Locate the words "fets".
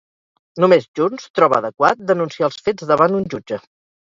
2.69-2.89